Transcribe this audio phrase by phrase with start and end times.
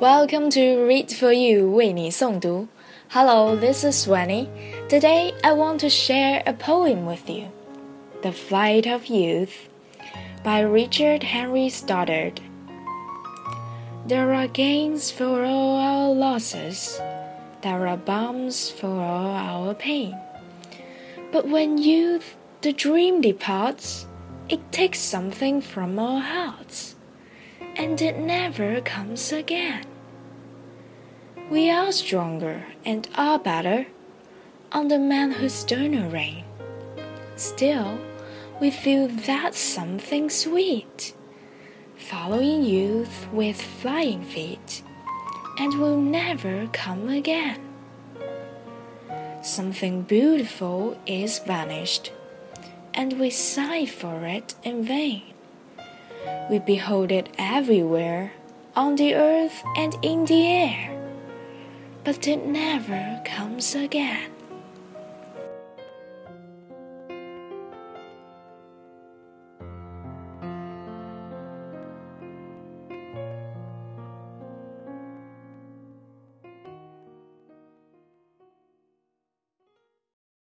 [0.00, 2.68] Welcome to Read for You 为你诵读.
[3.08, 4.48] Hello, this is Swanny.
[4.88, 7.48] Today I want to share a poem with you.
[8.22, 9.68] The Flight of Youth
[10.42, 12.40] by Richard Henry Stoddard.
[14.06, 17.00] There are gains for all our losses.
[17.62, 20.14] There are bombs for all our pain.
[21.32, 24.06] But when youth, the dream departs,
[24.48, 26.94] it takes something from our hearts,
[27.75, 29.85] and it never comes again.
[31.49, 33.87] We are stronger and are better
[34.71, 36.43] on the man whose sterner reign.
[37.35, 37.99] Still,
[38.59, 41.15] we feel that something sweet,
[41.95, 44.83] following youth with flying feet,
[45.57, 47.59] and will never come again.
[49.41, 52.11] Something beautiful is vanished,
[52.93, 55.23] and we sigh for it in vain.
[56.49, 58.33] We behold it everywhere,
[58.75, 60.95] on the earth and in the air,
[62.03, 64.31] but it never comes again.